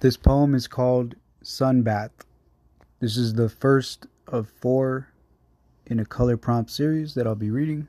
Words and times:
This 0.00 0.16
poem 0.16 0.54
is 0.54 0.66
called 0.66 1.14
Sunbath. 1.44 2.24
This 3.00 3.18
is 3.18 3.34
the 3.34 3.50
first 3.50 4.06
of 4.26 4.48
four 4.48 5.08
in 5.84 6.00
a 6.00 6.06
color 6.06 6.38
prompt 6.38 6.70
series 6.70 7.12
that 7.12 7.26
I'll 7.26 7.34
be 7.34 7.50
reading. 7.50 7.86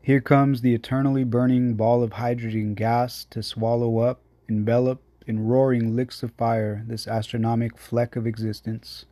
Here 0.00 0.22
comes 0.22 0.62
the 0.62 0.74
eternally 0.74 1.24
burning 1.24 1.74
ball 1.74 2.02
of 2.02 2.14
hydrogen 2.14 2.72
gas 2.72 3.26
to 3.26 3.42
swallow 3.42 3.98
up, 3.98 4.20
envelop, 4.48 5.02
in 5.26 5.46
roaring 5.46 5.94
licks 5.94 6.22
of 6.22 6.32
fire 6.32 6.82
this 6.86 7.06
astronomic 7.06 7.76
fleck 7.76 8.16
of 8.16 8.26
existence. 8.26 9.04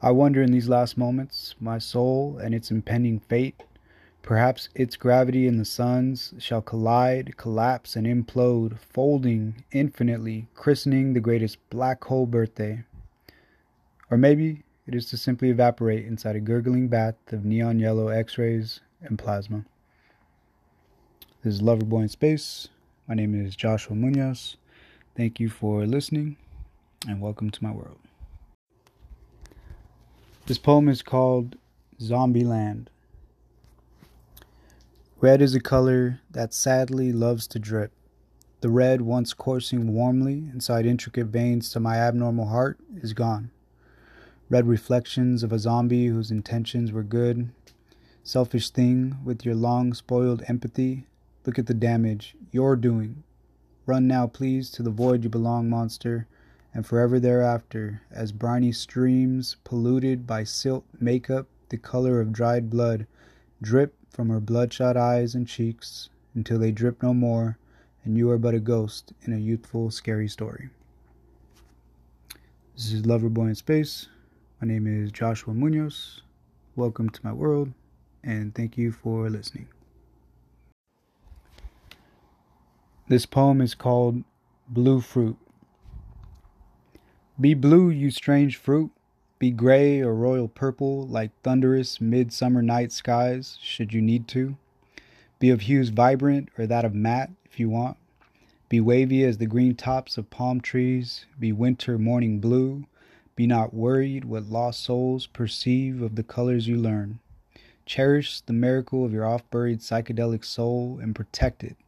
I 0.00 0.10
wonder 0.12 0.42
in 0.42 0.52
these 0.52 0.70
last 0.70 0.96
moments, 0.96 1.54
my 1.60 1.76
soul 1.76 2.38
and 2.42 2.54
its 2.54 2.70
impending 2.70 3.20
fate 3.20 3.62
Perhaps 4.22 4.68
its 4.74 4.96
gravity 4.96 5.48
and 5.48 5.58
the 5.58 5.64
sun's 5.64 6.34
shall 6.38 6.62
collide, 6.62 7.36
collapse, 7.36 7.96
and 7.96 8.06
implode, 8.06 8.78
folding 8.78 9.64
infinitely, 9.72 10.46
christening 10.54 11.12
the 11.12 11.20
greatest 11.20 11.58
black 11.70 12.04
hole 12.04 12.26
birthday. 12.26 12.84
Or 14.10 14.16
maybe 14.16 14.62
it 14.86 14.94
is 14.94 15.06
to 15.06 15.16
simply 15.16 15.50
evaporate 15.50 16.06
inside 16.06 16.36
a 16.36 16.40
gurgling 16.40 16.88
bath 16.88 17.16
of 17.32 17.44
neon 17.44 17.78
yellow 17.78 18.08
X 18.08 18.38
rays 18.38 18.80
and 19.02 19.18
plasma. 19.18 19.64
This 21.42 21.54
is 21.54 21.62
Loverboy 21.62 22.02
in 22.02 22.08
Space. 22.08 22.68
My 23.08 23.14
name 23.14 23.34
is 23.34 23.56
Joshua 23.56 23.96
Munoz. 23.96 24.56
Thank 25.16 25.40
you 25.40 25.48
for 25.48 25.86
listening 25.86 26.36
and 27.08 27.20
welcome 27.20 27.50
to 27.50 27.64
my 27.64 27.70
world. 27.70 27.98
This 30.46 30.58
poem 30.58 30.88
is 30.88 31.02
called 31.02 31.56
Zombie 32.00 32.44
Land. 32.44 32.90
Red 35.22 35.42
is 35.42 35.54
a 35.54 35.60
color 35.60 36.20
that 36.30 36.54
sadly 36.54 37.12
loves 37.12 37.46
to 37.48 37.58
drip. 37.58 37.92
The 38.62 38.70
red, 38.70 39.02
once 39.02 39.34
coursing 39.34 39.92
warmly 39.92 40.48
inside 40.50 40.86
intricate 40.86 41.26
veins 41.26 41.68
to 41.70 41.80
my 41.80 41.96
abnormal 41.96 42.46
heart, 42.46 42.78
is 43.02 43.12
gone. 43.12 43.50
Red 44.48 44.66
reflections 44.66 45.42
of 45.42 45.52
a 45.52 45.58
zombie 45.58 46.06
whose 46.06 46.30
intentions 46.30 46.90
were 46.90 47.02
good. 47.02 47.50
Selfish 48.24 48.70
thing 48.70 49.18
with 49.22 49.44
your 49.44 49.54
long 49.54 49.92
spoiled 49.92 50.42
empathy. 50.48 51.06
Look 51.44 51.58
at 51.58 51.66
the 51.66 51.74
damage 51.74 52.34
you're 52.50 52.74
doing. 52.74 53.22
Run 53.84 54.06
now, 54.08 54.26
please, 54.26 54.70
to 54.70 54.82
the 54.82 54.88
void 54.88 55.22
you 55.22 55.28
belong, 55.28 55.68
monster, 55.68 56.28
and 56.72 56.86
forever 56.86 57.20
thereafter, 57.20 58.00
as 58.10 58.32
briny 58.32 58.72
streams, 58.72 59.58
polluted 59.64 60.26
by 60.26 60.44
silt 60.44 60.86
makeup, 60.98 61.46
the 61.68 61.76
color 61.76 62.22
of 62.22 62.32
dried 62.32 62.70
blood, 62.70 63.06
drip 63.60 63.94
from 64.10 64.28
her 64.28 64.40
bloodshot 64.40 64.96
eyes 64.96 65.34
and 65.34 65.46
cheeks 65.46 66.10
until 66.34 66.58
they 66.58 66.72
drip 66.72 67.02
no 67.02 67.14
more, 67.14 67.56
and 68.04 68.18
you 68.18 68.28
are 68.30 68.38
but 68.38 68.54
a 68.54 68.60
ghost 68.60 69.12
in 69.22 69.32
a 69.32 69.38
youthful, 69.38 69.90
scary 69.90 70.28
story. 70.28 70.68
This 72.74 72.92
is 72.92 73.02
Loverboy 73.02 73.48
in 73.48 73.54
Space. 73.54 74.08
My 74.60 74.66
name 74.66 74.86
is 74.86 75.12
Joshua 75.12 75.54
Munoz. 75.54 76.22
Welcome 76.74 77.10
to 77.10 77.20
my 77.22 77.32
world, 77.32 77.72
and 78.24 78.54
thank 78.54 78.76
you 78.76 78.90
for 78.90 79.30
listening. 79.30 79.68
This 83.08 83.26
poem 83.26 83.60
is 83.60 83.74
called 83.74 84.24
Blue 84.68 85.00
Fruit. 85.00 85.36
Be 87.40 87.54
blue, 87.54 87.90
you 87.90 88.10
strange 88.10 88.56
fruit, 88.56 88.90
be 89.40 89.50
gray 89.50 90.00
or 90.00 90.14
royal 90.14 90.48
purple 90.48 91.06
like 91.06 91.30
thunderous 91.42 91.98
midsummer 91.98 92.60
night 92.60 92.92
skies, 92.92 93.58
should 93.62 93.90
you 93.90 94.02
need 94.02 94.28
to. 94.28 94.54
Be 95.38 95.48
of 95.48 95.62
hues 95.62 95.88
vibrant 95.88 96.50
or 96.58 96.66
that 96.66 96.84
of 96.84 96.94
matte, 96.94 97.30
if 97.46 97.58
you 97.58 97.70
want. 97.70 97.96
Be 98.68 98.80
wavy 98.80 99.24
as 99.24 99.38
the 99.38 99.46
green 99.46 99.74
tops 99.74 100.18
of 100.18 100.28
palm 100.28 100.60
trees. 100.60 101.24
Be 101.38 101.52
winter 101.52 101.98
morning 101.98 102.38
blue. 102.38 102.84
Be 103.34 103.46
not 103.46 103.72
worried 103.72 104.26
what 104.26 104.50
lost 104.50 104.84
souls 104.84 105.26
perceive 105.26 106.02
of 106.02 106.16
the 106.16 106.22
colors 106.22 106.68
you 106.68 106.76
learn. 106.76 107.18
Cherish 107.86 108.42
the 108.42 108.52
miracle 108.52 109.06
of 109.06 109.12
your 109.14 109.24
off 109.24 109.48
buried 109.50 109.80
psychedelic 109.80 110.44
soul 110.44 110.98
and 111.00 111.14
protect 111.14 111.64
it. 111.64 111.78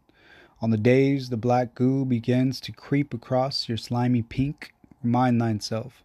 On 0.63 0.71
the 0.71 0.79
days 0.79 1.29
the 1.29 1.37
black 1.37 1.75
goo 1.75 2.07
begins 2.07 2.61
to 2.61 2.73
creep 2.73 3.13
across 3.13 3.69
your 3.69 3.77
slimy 3.77 4.23
pink, 4.23 4.73
remind 5.03 5.39
thyself 5.39 6.03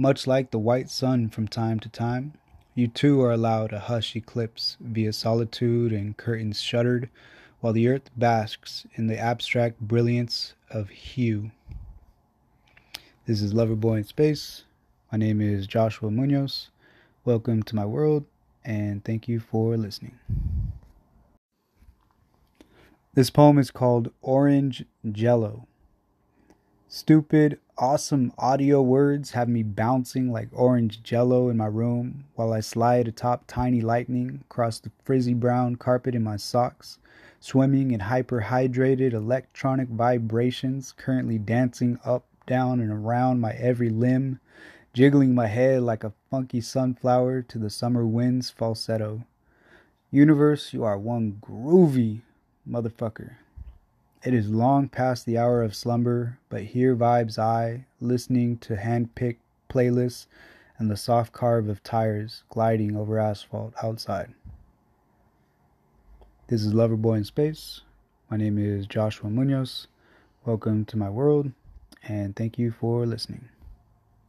much 0.00 0.26
like 0.26 0.50
the 0.50 0.58
white 0.58 0.88
sun 0.88 1.28
from 1.28 1.46
time 1.46 1.78
to 1.78 1.86
time, 1.90 2.32
you 2.74 2.88
too 2.88 3.20
are 3.20 3.32
allowed 3.32 3.70
a 3.70 3.80
hush 3.80 4.16
eclipse 4.16 4.78
via 4.80 5.12
solitude 5.12 5.92
and 5.92 6.16
curtains 6.16 6.58
shuttered, 6.58 7.10
while 7.60 7.74
the 7.74 7.86
earth 7.86 8.08
basks 8.16 8.86
in 8.94 9.08
the 9.08 9.18
abstract 9.18 9.78
brilliance 9.78 10.54
of 10.70 10.88
hue. 10.88 11.50
This 13.26 13.42
is 13.42 13.52
Loverboy 13.52 13.98
in 13.98 14.04
Space. 14.04 14.64
My 15.12 15.18
name 15.18 15.42
is 15.42 15.66
Joshua 15.66 16.10
Munoz. 16.10 16.70
Welcome 17.26 17.62
to 17.64 17.76
my 17.76 17.84
world, 17.84 18.24
and 18.64 19.04
thank 19.04 19.28
you 19.28 19.38
for 19.38 19.76
listening. 19.76 20.18
This 23.12 23.28
poem 23.28 23.58
is 23.58 23.70
called 23.70 24.12
Orange 24.22 24.86
Jello. 25.12 25.66
Stupid, 26.92 27.60
awesome 27.78 28.32
audio 28.36 28.82
words 28.82 29.30
have 29.30 29.48
me 29.48 29.62
bouncing 29.62 30.32
like 30.32 30.48
orange 30.50 31.04
jello 31.04 31.48
in 31.48 31.56
my 31.56 31.66
room 31.66 32.24
while 32.34 32.52
I 32.52 32.58
slide 32.58 33.06
atop 33.06 33.44
tiny 33.46 33.80
lightning 33.80 34.40
across 34.42 34.80
the 34.80 34.90
frizzy 35.04 35.32
brown 35.32 35.76
carpet 35.76 36.16
in 36.16 36.24
my 36.24 36.36
socks, 36.36 36.98
swimming 37.38 37.92
in 37.92 38.00
hyperhydrated 38.00 39.12
electronic 39.12 39.86
vibrations 39.88 40.90
currently 40.90 41.38
dancing 41.38 42.00
up, 42.04 42.24
down, 42.48 42.80
and 42.80 42.90
around 42.90 43.38
my 43.38 43.52
every 43.52 43.88
limb, 43.88 44.40
jiggling 44.92 45.32
my 45.32 45.46
head 45.46 45.82
like 45.82 46.02
a 46.02 46.12
funky 46.28 46.60
sunflower 46.60 47.42
to 47.42 47.58
the 47.58 47.70
summer 47.70 48.04
wind's 48.04 48.50
falsetto. 48.50 49.22
Universe, 50.10 50.72
you 50.72 50.82
are 50.82 50.98
one 50.98 51.38
groovy 51.40 52.22
motherfucker. 52.68 53.36
It 54.22 54.34
is 54.34 54.50
long 54.50 54.90
past 54.90 55.24
the 55.24 55.38
hour 55.38 55.62
of 55.62 55.74
slumber, 55.74 56.38
but 56.50 56.62
here 56.62 56.94
vibes 56.94 57.38
I, 57.38 57.86
listening 58.02 58.58
to 58.58 58.76
hand 58.76 59.14
picked 59.14 59.40
playlists 59.70 60.26
and 60.76 60.90
the 60.90 60.96
soft 60.98 61.32
carve 61.32 61.70
of 61.70 61.82
tires 61.82 62.42
gliding 62.50 62.94
over 62.98 63.18
asphalt 63.18 63.72
outside. 63.82 64.34
This 66.48 66.62
is 66.62 66.74
Loverboy 66.74 67.16
in 67.16 67.24
Space. 67.24 67.80
My 68.30 68.36
name 68.36 68.58
is 68.58 68.86
Joshua 68.86 69.30
Munoz. 69.30 69.86
Welcome 70.44 70.84
to 70.84 70.98
my 70.98 71.08
world, 71.08 71.52
and 72.06 72.36
thank 72.36 72.58
you 72.58 72.72
for 72.72 73.06
listening. 73.06 73.48